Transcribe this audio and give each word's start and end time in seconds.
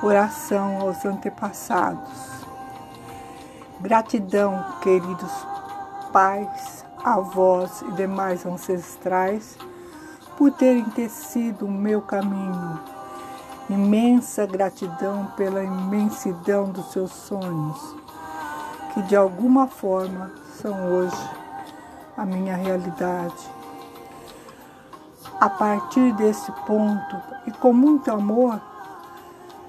Oração 0.00 0.80
aos 0.80 1.04
antepassados. 1.04 2.46
Gratidão, 3.80 4.64
queridos 4.80 5.32
pais, 6.12 6.84
avós 7.02 7.82
e 7.82 7.92
demais 7.92 8.46
ancestrais, 8.46 9.58
por 10.36 10.52
terem 10.52 10.84
tecido 10.84 11.66
o 11.66 11.70
meu 11.70 12.00
caminho. 12.00 12.78
Imensa 13.68 14.46
gratidão 14.46 15.32
pela 15.36 15.64
imensidão 15.64 16.70
dos 16.70 16.92
seus 16.92 17.10
sonhos, 17.10 17.96
que 18.94 19.02
de 19.02 19.16
alguma 19.16 19.66
forma 19.66 20.30
são 20.62 20.92
hoje 20.92 21.30
a 22.16 22.24
minha 22.24 22.54
realidade. 22.54 23.50
A 25.40 25.50
partir 25.50 26.12
desse 26.12 26.52
ponto 26.66 27.16
e 27.48 27.50
com 27.50 27.72
muito 27.72 28.12
amor, 28.12 28.60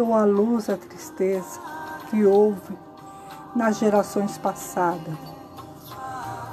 dou 0.00 0.14
à 0.14 0.24
luz 0.24 0.70
a 0.70 0.78
tristeza 0.78 1.60
que 2.08 2.24
houve 2.24 2.74
nas 3.54 3.76
gerações 3.76 4.38
passadas. 4.38 5.18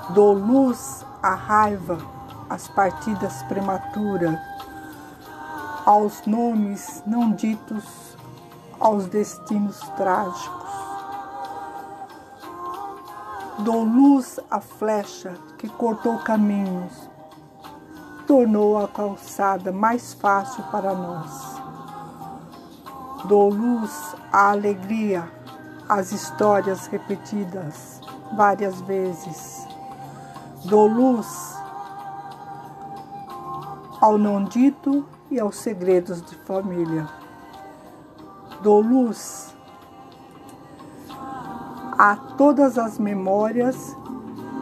Dou 0.10 0.34
luz 0.34 1.06
à 1.24 1.34
raiva, 1.34 1.98
às 2.50 2.68
partidas 2.68 3.42
prematuras, 3.44 4.38
aos 5.86 6.26
nomes 6.26 7.02
não 7.08 7.32
ditos, 7.32 8.18
aos 8.82 9.06
destinos 9.06 9.80
trágicos. 9.96 10.74
Dou 13.60 13.86
luz 13.86 14.42
à 14.52 14.60
flecha 14.60 15.34
que 15.58 15.70
cortou 15.70 16.20
caminhos, 16.20 17.10
tornou 18.28 18.78
a 18.84 18.90
calçada 18.90 19.72
mais 19.72 20.14
fácil 20.16 20.66
para 20.66 20.94
nós 20.94 21.58
Dou 23.26 23.50
luz 23.50 24.16
à 24.32 24.52
alegria, 24.52 25.28
às 25.90 26.12
histórias 26.12 26.88
repetidas 26.88 28.00
várias 28.36 28.80
vezes. 28.82 29.68
Dou 30.66 30.88
luz 30.88 31.58
ao 34.00 34.18
não 34.18 34.44
dito 34.44 35.06
e 35.32 35.40
aos 35.40 35.58
segredos 35.58 36.22
de 36.22 36.36
família. 36.36 37.08
Dou 38.62 38.82
luz 38.82 39.54
a 41.98 42.16
todas 42.38 42.78
as 42.78 43.00
memórias, 43.00 43.96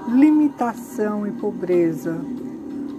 limitação 0.07 1.27
e 1.27 1.31
pobreza, 1.33 2.15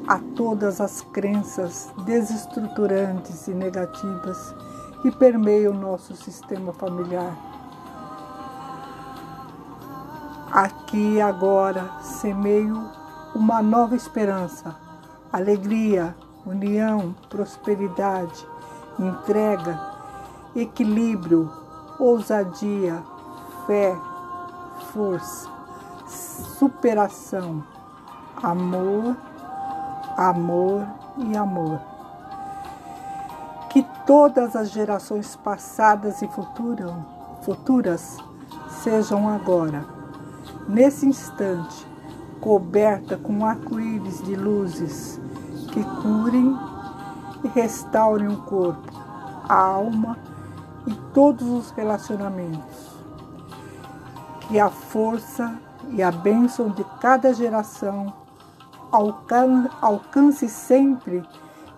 a 0.07 0.19
todas 0.37 0.81
as 0.81 1.01
crenças 1.01 1.91
desestruturantes 2.05 3.49
e 3.49 3.55
negativas 3.55 4.55
que 5.07 5.13
permeia 5.13 5.71
o 5.71 5.75
nosso 5.75 6.17
sistema 6.17 6.73
familiar. 6.73 7.33
Aqui 10.51 11.21
agora 11.21 11.89
semeio 12.03 12.91
uma 13.33 13.63
nova 13.63 13.95
esperança, 13.95 14.75
alegria, 15.33 16.13
união, 16.45 17.15
prosperidade, 17.29 18.45
entrega, 18.99 19.81
equilíbrio, 20.57 21.53
ousadia, 22.01 23.01
fé, 23.65 23.97
força, 24.93 25.49
superação, 26.59 27.63
amor, 28.43 29.17
amor 30.17 30.85
e 31.19 31.37
amor 31.37 31.96
que 33.77 33.87
todas 34.07 34.57
as 34.57 34.71
gerações 34.71 35.37
passadas 35.37 36.23
e 36.23 36.29
futuras 37.43 38.17
sejam 38.83 39.29
agora, 39.29 39.85
nesse 40.67 41.05
instante, 41.05 41.87
coberta 42.41 43.19
com 43.19 43.45
arco-íris 43.45 44.23
de 44.23 44.35
luzes 44.35 45.21
que 45.75 45.85
curem 46.01 46.59
e 47.45 47.49
restaurem 47.49 48.29
o 48.29 48.39
corpo, 48.45 48.91
a 49.47 49.55
alma 49.55 50.17
e 50.87 50.95
todos 51.13 51.47
os 51.47 51.71
relacionamentos. 51.73 52.97
Que 54.49 54.59
a 54.59 54.71
força 54.71 55.55
e 55.91 56.03
a 56.03 56.11
bênção 56.11 56.71
de 56.71 56.83
cada 56.99 57.35
geração 57.35 58.11
alcance 58.91 60.49
sempre 60.49 61.23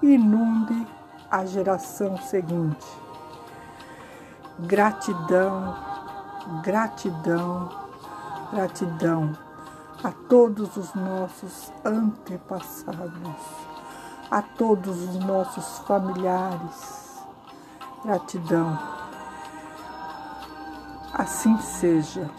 e 0.01 0.15
inunde 0.15 0.87
a 1.31 1.45
geração 1.45 2.17
seguinte. 2.17 2.87
Gratidão, 4.61 5.77
gratidão, 6.63 7.69
gratidão 8.53 9.37
a 10.03 10.13
todos 10.29 10.77
os 10.77 10.95
nossos 10.95 11.73
antepassados, 11.85 13.35
a 14.31 14.43
todos 14.43 14.97
os 15.03 15.17
nossos 15.25 15.79
familiares. 15.81 17.23
Gratidão. 18.05 18.79
Assim 21.13 21.59
seja. 21.59 22.31